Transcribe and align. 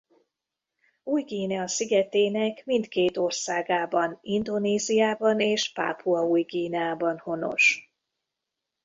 Új-Guinea 1.03 1.67
szigetének 1.67 2.65
mindkét 2.65 3.17
országában 3.17 4.19
Indonéziában 4.21 5.39
és 5.39 5.71
Pápua 5.71 6.25
Új-Guineában 6.25 7.19
honos. 7.19 7.91